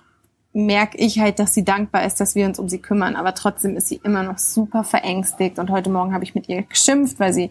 merke 0.52 0.98
ich 0.98 1.20
halt, 1.20 1.38
dass 1.38 1.54
sie 1.54 1.64
dankbar 1.64 2.04
ist, 2.04 2.20
dass 2.20 2.34
wir 2.34 2.46
uns 2.46 2.58
um 2.58 2.68
sie 2.68 2.80
kümmern. 2.80 3.16
Aber 3.16 3.34
trotzdem 3.34 3.76
ist 3.76 3.88
sie 3.88 4.00
immer 4.02 4.22
noch 4.22 4.38
super 4.38 4.84
verängstigt. 4.84 5.58
Und 5.58 5.70
heute 5.70 5.90
Morgen 5.90 6.12
habe 6.12 6.24
ich 6.24 6.34
mit 6.34 6.48
ihr 6.48 6.62
geschimpft, 6.62 7.20
weil 7.20 7.32
sie 7.32 7.50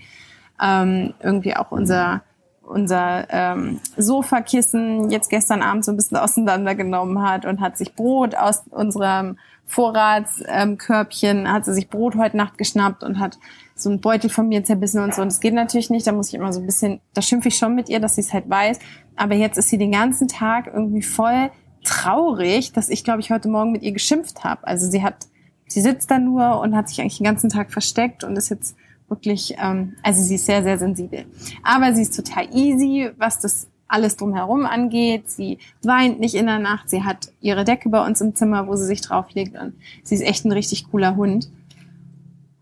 ähm, 0.61 1.13
irgendwie 1.21 1.55
auch 1.55 1.71
unser 1.71 2.21
unser 2.69 3.25
ähm, 3.31 3.79
Sofakissen 3.97 5.09
jetzt 5.09 5.29
gestern 5.29 5.63
Abend 5.63 5.83
so 5.83 5.91
ein 5.91 5.97
bisschen 5.97 6.17
auseinandergenommen 6.17 7.21
hat 7.21 7.45
und 7.45 7.61
hat 7.61 7.77
sich 7.77 7.95
Brot 7.95 8.35
aus 8.35 8.63
unserem 8.69 9.37
Vorratskörbchen, 9.65 11.37
ähm, 11.39 11.51
hat 11.51 11.65
sie 11.65 11.73
sich 11.73 11.89
Brot 11.89 12.15
heute 12.15 12.37
Nacht 12.37 12.57
geschnappt 12.57 13.03
und 13.03 13.19
hat 13.19 13.39
so 13.75 13.89
einen 13.89 14.01
Beutel 14.01 14.29
von 14.29 14.47
mir 14.47 14.63
zerbissen 14.63 15.01
und 15.03 15.13
so. 15.13 15.21
Und 15.21 15.31
das 15.31 15.39
geht 15.39 15.53
natürlich 15.53 15.89
nicht. 15.89 16.05
Da 16.05 16.11
muss 16.11 16.29
ich 16.29 16.35
immer 16.35 16.53
so 16.53 16.59
ein 16.59 16.65
bisschen, 16.65 17.01
da 17.13 17.21
schimpfe 17.21 17.47
ich 17.47 17.57
schon 17.57 17.75
mit 17.75 17.89
ihr, 17.89 17.99
dass 17.99 18.15
sie 18.15 18.21
es 18.21 18.33
halt 18.33 18.49
weiß. 18.49 18.79
Aber 19.15 19.35
jetzt 19.35 19.57
ist 19.57 19.69
sie 19.69 19.77
den 19.77 19.91
ganzen 19.91 20.27
Tag 20.27 20.67
irgendwie 20.67 21.01
voll 21.01 21.49
traurig, 21.83 22.71
dass 22.73 22.89
ich, 22.89 23.03
glaube 23.03 23.19
ich, 23.21 23.31
heute 23.31 23.49
Morgen 23.49 23.71
mit 23.71 23.83
ihr 23.83 23.91
geschimpft 23.91 24.43
habe. 24.43 24.65
Also 24.67 24.89
sie 24.89 25.03
hat, 25.03 25.27
sie 25.67 25.81
sitzt 25.81 26.09
da 26.11 26.19
nur 26.19 26.59
und 26.61 26.75
hat 26.75 26.89
sich 26.89 27.01
eigentlich 27.01 27.17
den 27.17 27.25
ganzen 27.25 27.49
Tag 27.49 27.71
versteckt 27.71 28.23
und 28.23 28.35
ist 28.37 28.49
jetzt 28.49 28.75
wirklich, 29.07 29.55
ähm, 29.61 29.93
also 30.03 30.21
sie 30.21 30.35
ist 30.35 30.45
sehr, 30.45 30.63
sehr 30.63 30.77
sensibel. 30.77 31.25
Aber 31.63 31.93
sie 31.93 32.01
ist 32.03 32.15
total 32.15 32.47
easy, 32.55 33.09
was 33.17 33.39
das 33.39 33.67
alles 33.87 34.17
drumherum 34.17 34.65
angeht. 34.65 35.29
Sie 35.31 35.57
weint 35.83 36.19
nicht 36.19 36.35
in 36.35 36.45
der 36.45 36.59
Nacht. 36.59 36.89
Sie 36.89 37.03
hat 37.03 37.31
ihre 37.41 37.63
Decke 37.65 37.89
bei 37.89 38.05
uns 38.05 38.21
im 38.21 38.35
Zimmer, 38.35 38.67
wo 38.67 38.75
sie 38.75 38.85
sich 38.85 39.01
drauflegt. 39.01 39.57
Und 39.59 39.73
sie 40.03 40.13
ist 40.15 40.21
echt 40.21 40.45
ein 40.45 40.51
richtig 40.51 40.91
cooler 40.91 41.15
Hund. 41.15 41.49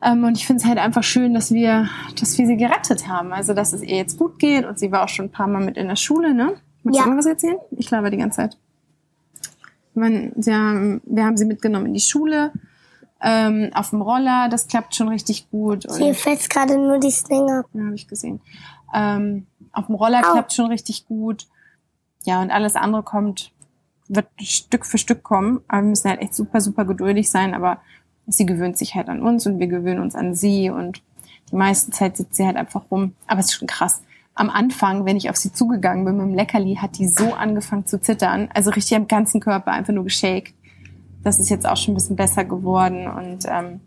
Ähm, 0.02 0.24
und 0.24 0.38
ich 0.38 0.48
finde 0.48 0.62
es 0.62 0.68
halt 0.70 0.78
einfach 0.78 1.04
schön, 1.04 1.34
dass 1.34 1.52
wir, 1.52 1.90
dass 2.20 2.38
wir 2.38 2.48
sie 2.48 2.56
gerettet 2.56 3.10
haben. 3.10 3.34
Also, 3.34 3.54
dass 3.54 3.74
es 3.74 3.82
ihr 3.82 3.98
jetzt 3.98 4.18
gut 4.18 4.40
geht. 4.40 4.66
Und 4.66 4.80
sie 4.80 4.92
war 4.92 5.04
auch 5.04 5.10
schon 5.10 5.26
ein 5.26 5.32
paar 5.32 5.48
Mal 5.48 5.64
mit 5.66 5.76
in 5.76 5.88
der 5.90 5.96
Schule, 5.98 6.34
ne? 6.34 6.54
Möchtest 6.84 7.00
Ja. 7.00 7.04
du 7.04 7.10
irgendwas 7.10 7.26
erzählen? 7.26 7.58
Ich 7.72 7.88
glaube 7.88 8.10
die 8.10 8.18
ganze 8.18 8.38
Zeit. 8.38 8.58
Man, 9.98 10.32
sie 10.36 10.54
haben, 10.54 11.02
wir 11.06 11.26
haben 11.26 11.38
sie 11.38 11.46
mitgenommen 11.46 11.88
in 11.88 11.94
die 11.96 12.00
Schule, 12.00 12.52
ähm, 13.22 13.72
auf 13.74 13.90
dem 13.90 14.02
Roller. 14.02 14.48
Das 14.50 14.68
klappt 14.68 14.96
schon 14.96 15.10
richtig 15.10 15.50
gut. 15.50 15.86
Und 15.86 15.98
Hier 15.98 16.14
fällt 16.14 16.48
gerade 16.50 16.78
nur 16.78 17.00
die 17.00 17.12
Sling 17.12 17.50
ab. 17.50 17.66
ja, 17.74 17.84
habe 17.84 17.96
ich 17.96 18.08
gesehen. 18.08 18.40
Ähm, 18.94 19.48
auf 19.72 19.88
dem 19.88 19.96
Roller 19.96 20.20
Au. 20.20 20.34
klappt 20.34 20.54
schon 20.54 20.68
richtig 20.68 21.08
gut. 21.08 21.48
Ja, 22.26 22.42
und 22.42 22.52
alles 22.52 22.76
andere 22.76 23.04
kommt, 23.04 23.52
wird 24.08 24.28
Stück 24.40 24.86
für 24.86 24.98
Stück 24.98 25.24
kommen. 25.24 25.62
Aber 25.68 25.82
wir 25.82 25.90
müssen 25.90 26.10
halt 26.10 26.22
echt 26.22 26.36
super, 26.36 26.62
super 26.62 26.86
geduldig 26.86 27.30
sein. 27.32 27.56
Aber 27.56 27.80
sie 28.28 28.46
gewöhnt 28.46 28.78
sich 28.78 28.94
halt 28.96 29.10
an 29.10 29.22
uns 29.24 29.48
und 29.48 29.60
wir 29.60 29.68
gewöhnen 29.68 30.02
uns 30.02 30.16
an 30.16 30.36
sie. 30.36 30.70
Und 30.70 31.02
die 31.52 31.56
meiste 31.56 31.92
Zeit 31.92 32.18
sitzt 32.18 32.36
sie 32.36 32.46
halt 32.46 32.56
einfach 32.58 32.84
rum. 32.92 33.16
Aber 33.26 33.40
es 33.40 33.48
ist 33.48 33.54
schon 33.54 33.68
krass. 33.68 34.02
Am 34.40 34.52
Anfang, 34.52 35.06
wenn 35.06 35.18
ich 35.18 35.32
auf 35.32 35.36
sie 35.36 35.52
zugegangen 35.52 36.06
bin 36.06 36.18
mit 36.18 36.28
dem 36.28 36.36
Leckerli, 36.36 36.76
hat 36.76 37.00
die 37.00 37.08
so 37.08 37.34
angefangen 37.34 37.88
zu 37.88 38.00
zittern. 38.00 38.50
Also 38.54 38.70
richtig 38.70 38.96
am 38.96 39.08
ganzen 39.08 39.42
Körper 39.42 39.72
einfach 39.72 39.94
nur 39.94 40.04
geshakt. 40.04 40.54
Das 41.24 41.40
ist 41.40 41.50
jetzt 41.50 41.68
auch 41.68 41.76
schon 41.76 41.94
ein 41.94 41.98
bisschen 41.98 42.16
besser 42.16 42.46
geworden. 42.46 43.08
Und 43.08 43.46
ähm, 43.48 43.82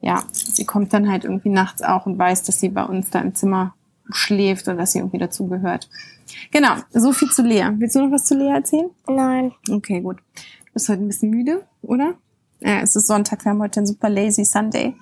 ja, 0.00 0.22
sie 0.32 0.64
kommt 0.64 0.94
dann 0.94 1.10
halt 1.10 1.24
irgendwie 1.24 1.50
nachts 1.50 1.82
auch 1.82 2.06
und 2.06 2.18
weiß, 2.18 2.44
dass 2.44 2.58
sie 2.58 2.70
bei 2.70 2.84
uns 2.84 3.10
da 3.10 3.20
im 3.20 3.34
Zimmer 3.34 3.74
schläft 4.10 4.68
und 4.68 4.78
dass 4.78 4.92
sie 4.92 5.00
irgendwie 5.00 5.18
dazugehört. 5.18 5.90
Genau, 6.50 6.76
so 6.92 7.12
viel 7.12 7.28
zu 7.28 7.42
Lea. 7.42 7.68
Willst 7.76 7.94
du 7.94 8.00
noch 8.00 8.10
was 8.10 8.24
zu 8.24 8.34
Lea 8.34 8.54
erzählen? 8.54 8.88
Nein. 9.06 9.52
Okay, 9.68 10.00
gut. 10.00 10.16
Du 10.16 10.72
bist 10.72 10.88
heute 10.88 11.02
ein 11.02 11.08
bisschen 11.08 11.28
müde, 11.28 11.66
oder? 11.82 12.14
Ja, 12.60 12.80
es 12.80 12.96
ist 12.96 13.06
Sonntag, 13.06 13.44
wir 13.44 13.50
haben 13.50 13.60
heute 13.60 13.80
einen 13.80 13.86
super 13.86 14.08
lazy 14.08 14.44
Sunday. 14.44 14.94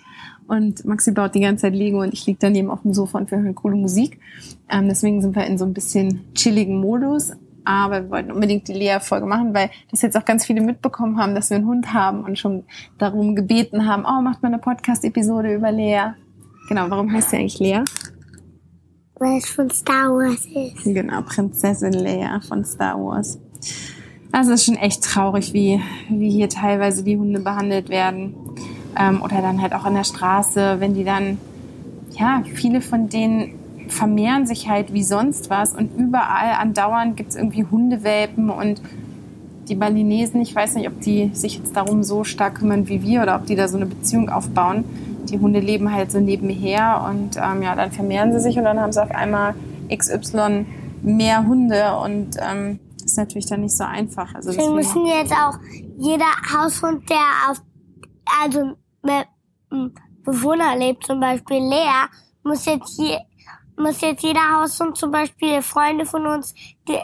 Und 0.48 0.84
Maxi 0.86 1.12
baut 1.12 1.34
die 1.34 1.40
ganze 1.40 1.62
Zeit 1.62 1.74
Lego 1.74 2.00
und 2.00 2.14
ich 2.14 2.26
lieg 2.26 2.38
daneben 2.40 2.70
auf 2.70 2.82
dem 2.82 2.94
Sofa 2.94 3.18
und 3.18 3.30
wir 3.30 3.38
hören 3.38 3.54
coole 3.54 3.76
Musik. 3.76 4.18
Ähm, 4.70 4.88
deswegen 4.88 5.20
sind 5.20 5.36
wir 5.36 5.46
in 5.46 5.58
so 5.58 5.66
ein 5.66 5.74
bisschen 5.74 6.32
chilligen 6.34 6.80
Modus. 6.80 7.32
Aber 7.66 8.04
wir 8.04 8.10
wollten 8.10 8.32
unbedingt 8.32 8.66
die 8.66 8.72
Lea-Folge 8.72 9.26
machen, 9.26 9.52
weil 9.52 9.68
das 9.90 10.00
jetzt 10.00 10.16
auch 10.16 10.24
ganz 10.24 10.46
viele 10.46 10.62
mitbekommen 10.62 11.20
haben, 11.20 11.34
dass 11.34 11.50
wir 11.50 11.58
einen 11.58 11.66
Hund 11.66 11.92
haben 11.92 12.24
und 12.24 12.38
schon 12.38 12.64
darum 12.96 13.36
gebeten 13.36 13.86
haben, 13.86 14.06
oh, 14.06 14.22
macht 14.22 14.42
mal 14.42 14.48
eine 14.48 14.58
Podcast-Episode 14.58 15.54
über 15.54 15.70
Lea. 15.70 16.14
Genau, 16.70 16.88
warum 16.88 17.12
heißt 17.12 17.28
sie 17.28 17.36
eigentlich 17.36 17.58
Lea? 17.58 17.82
Weil 19.16 19.38
es 19.38 19.50
von 19.50 19.68
Star 19.68 20.14
Wars 20.14 20.46
ist. 20.46 20.84
Genau, 20.84 21.20
Prinzessin 21.22 21.92
Leia 21.92 22.40
von 22.40 22.64
Star 22.64 22.98
Wars. 22.98 23.38
Also 24.32 24.52
es 24.52 24.60
ist 24.60 24.66
schon 24.66 24.76
echt 24.76 25.02
traurig, 25.02 25.52
wie, 25.52 25.80
wie 26.08 26.30
hier 26.30 26.48
teilweise 26.48 27.02
die 27.02 27.18
Hunde 27.18 27.40
behandelt 27.40 27.88
werden. 27.90 28.34
Ähm, 28.98 29.22
oder 29.22 29.40
dann 29.40 29.62
halt 29.62 29.74
auch 29.74 29.84
an 29.84 29.94
der 29.94 30.04
Straße, 30.04 30.76
wenn 30.80 30.94
die 30.94 31.04
dann, 31.04 31.38
ja, 32.10 32.42
viele 32.54 32.80
von 32.80 33.08
denen 33.08 33.54
vermehren 33.88 34.46
sich 34.46 34.68
halt 34.68 34.92
wie 34.92 35.02
sonst 35.02 35.50
was 35.50 35.74
und 35.74 35.96
überall 35.96 36.52
andauernd 36.60 37.16
gibt's 37.16 37.36
irgendwie 37.36 37.64
Hundewelpen 37.64 38.50
und 38.50 38.82
die 39.68 39.74
Balinesen, 39.74 40.40
ich 40.40 40.54
weiß 40.54 40.74
nicht, 40.76 40.88
ob 40.88 41.00
die 41.00 41.30
sich 41.34 41.58
jetzt 41.58 41.76
darum 41.76 42.02
so 42.02 42.24
stark 42.24 42.56
kümmern 42.56 42.88
wie 42.88 43.02
wir 43.02 43.22
oder 43.22 43.36
ob 43.36 43.46
die 43.46 43.54
da 43.54 43.68
so 43.68 43.76
eine 43.76 43.86
Beziehung 43.86 44.30
aufbauen. 44.30 44.84
Die 45.28 45.38
Hunde 45.38 45.60
leben 45.60 45.92
halt 45.92 46.10
so 46.10 46.20
nebenher 46.20 47.06
und 47.08 47.36
ähm, 47.36 47.62
ja, 47.62 47.74
dann 47.74 47.92
vermehren 47.92 48.32
sie 48.32 48.40
sich 48.40 48.56
und 48.56 48.64
dann 48.64 48.80
haben 48.80 48.92
sie 48.92 49.02
auf 49.02 49.10
einmal 49.10 49.54
XY 49.94 50.64
mehr 51.02 51.46
Hunde 51.46 51.96
und 52.02 52.36
ähm, 52.40 52.80
ist 53.04 53.18
natürlich 53.18 53.46
dann 53.46 53.60
nicht 53.60 53.76
so 53.76 53.84
einfach. 53.84 54.34
Also 54.34 54.50
Deswegen 54.50 54.76
deswegen, 54.76 55.02
müssen 55.02 55.18
jetzt 55.18 55.32
auch 55.32 55.58
jeder 55.98 56.30
Haushund, 56.54 57.08
der 57.10 57.50
auf, 57.50 57.62
also 58.42 58.72
Bewohner 60.24 60.76
lebt, 60.76 61.04
zum 61.04 61.20
Beispiel 61.20 61.58
Lea, 61.58 62.06
muss 62.42 62.64
jetzt 62.64 62.96
hier, 62.96 63.20
muss 63.76 64.00
jetzt 64.00 64.22
jeder 64.22 64.40
Haushund, 64.56 64.96
zum 64.96 65.10
Beispiel 65.10 65.62
Freunde 65.62 66.04
von 66.04 66.26
uns, 66.26 66.54
die 66.88 66.98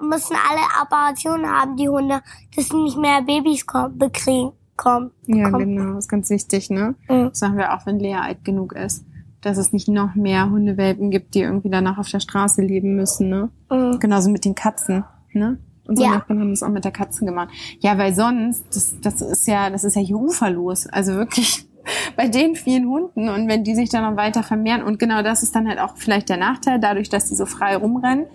müssen 0.00 0.36
alle 0.48 0.62
Operationen 0.82 1.46
haben, 1.46 1.76
die 1.76 1.88
Hunde, 1.88 2.20
dass 2.54 2.68
sie 2.68 2.76
nicht 2.76 2.96
mehr 2.96 3.22
Babys 3.22 3.66
kommen, 3.66 3.98
bekriegen, 3.98 4.52
kommen. 4.76 5.10
ja, 5.26 5.46
bekommen. 5.46 5.76
genau, 5.76 5.98
ist 5.98 6.08
ganz 6.08 6.30
wichtig, 6.30 6.70
ne? 6.70 6.94
Mhm. 7.08 7.30
Das 7.30 7.38
sagen 7.38 7.56
wir 7.56 7.74
auch, 7.74 7.86
wenn 7.86 7.98
Lea 7.98 8.16
alt 8.16 8.44
genug 8.44 8.72
ist, 8.72 9.04
dass 9.40 9.58
es 9.58 9.72
nicht 9.72 9.88
noch 9.88 10.14
mehr 10.14 10.50
Hundewelpen 10.50 11.10
gibt, 11.10 11.34
die 11.34 11.40
irgendwie 11.40 11.70
danach 11.70 11.98
auf 11.98 12.08
der 12.08 12.20
Straße 12.20 12.62
leben 12.62 12.94
müssen, 12.96 13.28
ne? 13.28 13.50
Mhm. 13.70 13.98
Genauso 13.98 14.30
mit 14.30 14.44
den 14.44 14.54
Katzen, 14.54 15.04
ne? 15.32 15.58
Unsere 15.90 16.08
Ja. 16.08 16.14
Nachbarn 16.14 16.38
haben 16.40 16.50
das 16.50 16.62
auch 16.62 16.68
mit 16.68 16.84
der 16.84 16.92
Katzen 16.92 17.26
gemacht. 17.26 17.48
Ja, 17.80 17.98
weil 17.98 18.14
sonst, 18.14 18.64
das, 18.72 18.94
das 19.02 19.20
ist 19.20 19.46
ja, 19.48 19.68
das 19.70 19.82
ist 19.84 19.96
ja 19.96 20.02
hier 20.02 20.16
uferlos. 20.16 20.86
Also 20.86 21.14
wirklich 21.14 21.66
bei 22.16 22.28
den 22.28 22.54
vielen 22.54 22.86
Hunden 22.88 23.28
und 23.28 23.48
wenn 23.48 23.64
die 23.64 23.74
sich 23.74 23.88
dann 23.88 24.04
noch 24.04 24.16
weiter 24.16 24.42
vermehren 24.44 24.82
und 24.82 24.98
genau 25.00 25.22
das 25.22 25.42
ist 25.42 25.54
dann 25.54 25.68
halt 25.68 25.80
auch 25.80 25.96
vielleicht 25.96 26.28
der 26.28 26.36
Nachteil, 26.36 26.78
dadurch, 26.78 27.08
dass 27.08 27.26
die 27.28 27.34
so 27.34 27.44
frei 27.44 27.76
rumrennen. 27.76 28.26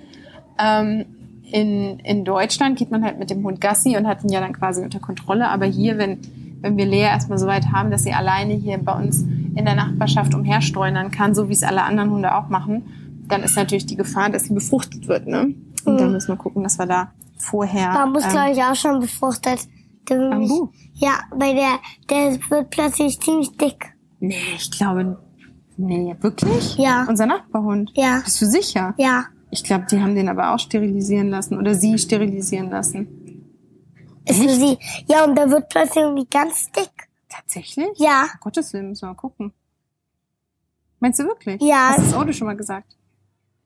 Ähm, 0.59 1.05
in, 1.51 1.99
in 1.99 2.25
Deutschland 2.25 2.77
geht 2.77 2.91
man 2.91 3.03
halt 3.05 3.19
mit 3.19 3.29
dem 3.29 3.43
Hund 3.43 3.61
Gassi 3.61 3.95
und 3.97 4.07
hat 4.07 4.23
ihn 4.23 4.29
ja 4.29 4.41
dann 4.41 4.53
quasi 4.53 4.83
unter 4.83 4.99
Kontrolle. 4.99 5.47
Aber 5.47 5.65
hier, 5.65 5.97
wenn, 5.97 6.17
wenn 6.61 6.75
wir 6.75 6.85
Lea 6.85 7.01
erstmal 7.01 7.37
so 7.37 7.45
weit 7.47 7.67
haben, 7.71 7.91
dass 7.91 8.03
sie 8.03 8.13
alleine 8.13 8.53
hier 8.53 8.77
bei 8.79 8.93
uns 8.93 9.21
in 9.21 9.63
der 9.63 9.75
Nachbarschaft 9.75 10.33
umherstreunern 10.33 11.11
kann, 11.11 11.35
so 11.35 11.47
wie 11.47 11.53
es 11.53 11.63
alle 11.63 11.83
anderen 11.83 12.09
Hunde 12.09 12.35
auch 12.35 12.49
machen, 12.49 12.83
dann 13.27 13.43
ist 13.43 13.55
natürlich 13.55 13.85
die 13.85 13.95
Gefahr, 13.95 14.29
dass 14.29 14.45
sie 14.45 14.53
befruchtet 14.53 15.07
wird. 15.07 15.27
Ne? 15.27 15.53
Und 15.85 15.93
Mhm. 15.93 15.97
dann 15.99 16.11
müssen 16.11 16.29
wir 16.29 16.35
gucken, 16.35 16.63
dass 16.63 16.77
wir 16.79 16.87
da 16.87 17.11
vorher. 17.37 17.93
Bambus, 17.93 18.23
ähm, 18.23 18.29
glaube 18.31 18.51
ich, 18.51 18.63
auch 18.63 18.75
schon 18.75 18.99
befruchtet. 18.99 19.67
Bambu? 20.07 20.69
Ja, 20.93 21.19
weil 21.31 21.55
der, 21.55 21.79
der 22.09 22.39
wird 22.49 22.69
plötzlich 22.69 23.19
ziemlich 23.19 23.55
dick. 23.57 23.93
Nee, 24.19 24.37
ich 24.55 24.71
glaube. 24.71 25.19
Nee, 25.77 26.15
wirklich? 26.21 26.77
Ja. 26.77 27.05
Unser 27.07 27.25
Nachbarhund. 27.25 27.91
Ja. 27.95 28.21
Bist 28.23 28.41
du 28.41 28.45
sicher? 28.45 28.93
Ja. 28.97 29.25
Ich 29.51 29.63
glaube, 29.63 29.85
die 29.89 29.99
haben 29.99 30.15
den 30.15 30.29
aber 30.29 30.53
auch 30.53 30.59
sterilisieren 30.59 31.29
lassen 31.29 31.57
oder 31.57 31.75
sie 31.75 31.97
sterilisieren 31.97 32.69
lassen. 32.69 33.07
Ist 34.25 34.41
für 34.41 34.49
sie. 34.49 34.77
Ja, 35.07 35.23
und 35.25 35.35
der 35.35 35.49
wird 35.49 35.69
plötzlich 35.69 36.03
irgendwie 36.03 36.27
ganz 36.29 36.71
dick. 36.71 36.91
Tatsächlich? 37.29 37.89
Ja. 37.97 38.23
Um 38.23 38.39
Gottes 38.39 38.73
Willen, 38.73 38.89
müssen 38.89 39.03
wir 39.03 39.09
mal 39.09 39.15
gucken. 39.15 39.53
Meinst 40.99 41.19
du 41.19 41.25
wirklich? 41.25 41.61
Ja. 41.61 41.89
Hast 41.89 41.99
du 41.99 42.03
das 42.03 42.13
Auto 42.13 42.31
schon 42.31 42.47
mal 42.47 42.55
gesagt? 42.55 42.94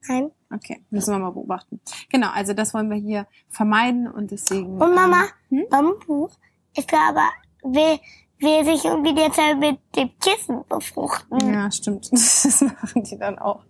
Nein. 0.08 0.32
Okay, 0.52 0.84
müssen 0.90 1.14
wir 1.14 1.20
mal 1.20 1.32
beobachten. 1.32 1.80
Genau, 2.10 2.30
also 2.34 2.54
das 2.54 2.74
wollen 2.74 2.90
wir 2.90 2.98
hier 2.98 3.28
vermeiden 3.50 4.08
und 4.08 4.32
deswegen. 4.32 4.82
Und 4.82 4.96
Mama, 4.96 5.26
Ähm, 5.52 5.60
hm? 5.60 5.66
Bambu, 5.70 6.30
ich 6.76 6.88
glaube, 6.88 7.20
will, 7.64 8.00
will 8.40 8.66
sich 8.66 8.86
irgendwie 8.86 9.14
derzeit 9.14 9.60
mit 9.60 9.80
dem 9.96 10.10
Kissen 10.20 10.64
befruchten. 10.68 11.54
Ja, 11.54 11.72
stimmt. 11.72 12.10
Das 12.12 12.62
machen 12.62 13.04
die 13.04 13.18
dann 13.18 13.38
auch. 13.38 13.64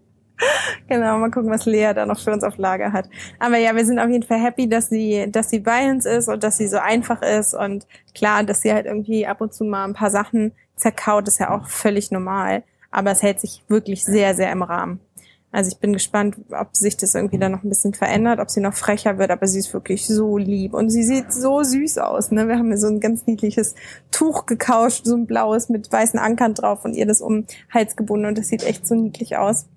Genau, 0.88 1.18
mal 1.18 1.32
gucken, 1.32 1.52
was 1.52 1.66
Lea 1.66 1.92
da 1.94 2.06
noch 2.06 2.20
für 2.20 2.32
uns 2.32 2.44
auf 2.44 2.58
Lager 2.58 2.94
hat. 2.94 3.10
Aber 3.40 3.58
ja, 3.58 3.76
wir 3.76 3.86
sind 3.86 4.00
auf 4.00 4.10
jeden 4.10 4.24
Fall 4.24 4.40
happy, 4.40 4.70
dass 4.70 4.88
sie, 4.90 5.30
dass 5.30 5.50
sie 5.50 5.60
bei 5.60 5.92
uns 5.92 6.06
ist 6.06 6.30
und 6.30 6.44
dass 6.44 6.58
sie 6.58 6.68
so 6.68 6.78
einfach 6.78 7.22
ist 7.22 7.54
und 7.54 7.86
klar, 8.16 8.44
dass 8.44 8.62
sie 8.62 8.72
halt 8.72 8.86
irgendwie 8.86 9.28
ab 9.28 9.42
und 9.42 9.54
zu 9.54 9.66
mal 9.66 9.84
ein 9.84 9.94
paar 9.94 10.12
Sachen 10.12 10.54
zerkaut, 10.78 11.28
ist 11.28 11.40
ja 11.40 11.50
auch 11.50 11.68
völlig 11.68 12.10
normal. 12.12 12.64
Aber 12.90 13.12
es 13.12 13.22
hält 13.22 13.40
sich 13.40 13.64
wirklich 13.68 14.04
sehr, 14.06 14.34
sehr 14.34 14.52
im 14.52 14.64
Rahmen. 14.64 15.00
Also 15.51 15.72
ich 15.72 15.79
bin 15.79 15.94
gespannt, 15.94 16.36
ob 16.51 16.75
sich 16.75 16.96
das 16.96 17.15
irgendwie 17.15 17.39
dann 17.39 17.51
noch 17.51 17.63
ein 17.63 17.70
bisschen 17.70 17.96
verändert, 17.96 18.39
ob 18.39 18.51
sie 18.51 18.62
noch 18.62 18.75
frecher 18.75 19.18
wird, 19.18 19.32
aber 19.32 19.48
sie 19.48 19.60
ist 19.60 19.74
wirklich 19.74 20.06
so 20.06 20.38
lieb 20.38 20.75
und 20.75 20.91
sie 20.91 21.01
sieht 21.01 21.34
so 21.34 21.63
süß 21.63 21.98
aus. 21.98 22.29
Ne? 22.29 22.48
Wir 22.48 22.58
haben 22.58 22.70
ihr 22.70 22.77
so 22.77 22.88
ein 22.88 23.00
ganz 23.00 23.25
niedliches 23.25 23.74
Tuch 24.12 24.46
gekauscht, 24.46 25.06
so 25.06 25.15
ein 25.15 25.25
blaues 25.25 25.70
mit 25.70 25.91
weißen 25.91 26.20
Ankern 26.20 26.53
drauf 26.53 26.86
und 26.86 26.94
ihr 26.94 27.08
das 27.08 27.22
um 27.22 27.48
den 27.48 27.48
Hals 27.74 27.96
gebunden 27.96 28.27
und 28.27 28.38
das 28.38 28.50
sieht 28.50 28.63
echt 28.63 28.88
so 28.88 28.94
niedlich 28.94 29.38
aus. 29.38 29.68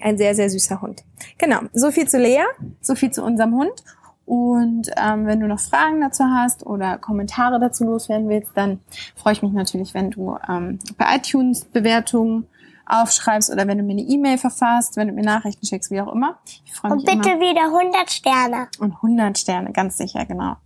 Ein 0.00 0.16
sehr, 0.16 0.34
sehr 0.34 0.48
süßer 0.48 0.80
Hund. 0.80 1.04
Genau, 1.38 1.60
so 1.74 1.90
viel 1.90 2.08
zu 2.08 2.18
Lea, 2.18 2.44
so 2.80 2.94
viel 2.94 3.10
zu 3.10 3.22
unserem 3.22 3.54
Hund. 3.54 3.84
Und 4.24 4.88
ähm, 4.96 5.26
wenn 5.26 5.40
du 5.40 5.46
noch 5.46 5.60
Fragen 5.60 6.00
dazu 6.00 6.24
hast 6.24 6.64
oder 6.64 6.96
Kommentare 6.96 7.60
dazu 7.60 7.84
loswerden 7.84 8.28
willst, 8.28 8.52
dann 8.54 8.80
freue 9.14 9.34
ich 9.34 9.42
mich 9.42 9.52
natürlich, 9.52 9.94
wenn 9.94 10.10
du 10.10 10.38
ähm, 10.48 10.78
bei 10.96 11.16
iTunes 11.16 11.64
Bewertungen 11.64 12.46
aufschreibst 12.92 13.50
oder 13.50 13.66
wenn 13.66 13.78
du 13.78 13.84
mir 13.84 13.92
eine 13.92 14.02
E-Mail 14.02 14.38
verfasst, 14.38 14.96
wenn 14.96 15.08
du 15.08 15.14
mir 15.14 15.22
Nachrichten 15.22 15.64
schickst, 15.66 15.90
wie 15.90 16.00
auch 16.00 16.12
immer. 16.12 16.38
Ich 16.64 16.74
freue 16.74 16.94
mich 16.96 17.00
Und 17.00 17.06
bitte 17.22 17.30
immer. 17.30 17.40
wieder 17.40 17.62
100 17.64 18.10
Sterne. 18.10 18.68
Und 18.78 18.94
100 18.96 19.38
Sterne, 19.38 19.72
ganz 19.72 19.96
sicher, 19.96 20.24
genau. 20.26 20.56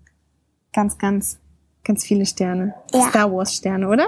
Ganz, 0.72 0.98
ganz, 0.98 1.38
ganz 1.84 2.04
viele 2.04 2.26
Sterne. 2.26 2.74
Ja. 2.92 3.08
Star 3.08 3.32
Wars 3.32 3.54
Sterne, 3.54 3.88
oder? 3.88 4.06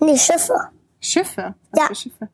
Nee, 0.00 0.16
Schiffe. 0.16 0.54
Schiffe. 1.00 1.54
Was 1.70 1.80
Ja. 1.80 1.86
für 1.88 1.94
Schiffe? 1.94 2.28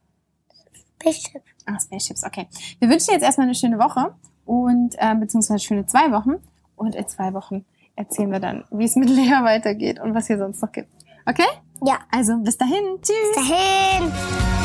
Spaceship. 1.00 1.42
Ah, 1.66 1.78
Spaceships, 1.80 2.24
okay. 2.24 2.48
Wir 2.80 2.88
wünschen 2.88 3.06
dir 3.08 3.14
jetzt 3.14 3.22
erstmal 3.24 3.46
eine 3.46 3.54
schöne 3.54 3.78
Woche 3.78 4.14
und 4.44 4.94
äh, 4.98 5.14
beziehungsweise 5.14 5.60
schöne 5.60 5.86
zwei 5.86 6.10
Wochen. 6.12 6.36
Und 6.76 6.94
in 6.94 7.06
zwei 7.08 7.32
Wochen 7.34 7.64
erzählen 7.96 8.30
wir 8.32 8.40
dann, 8.40 8.64
wie 8.70 8.84
es 8.84 8.96
mit 8.96 9.08
Lea 9.08 9.30
weitergeht 9.42 10.00
und 10.00 10.14
was 10.14 10.26
hier 10.28 10.38
sonst 10.38 10.60
noch 10.62 10.72
gibt. 10.72 10.88
Okay? 11.26 11.46
Ja. 11.84 11.98
Also 12.10 12.36
bis 12.38 12.56
dahin. 12.58 13.00
Tschüss. 13.02 13.34
Dahin. 13.36 14.57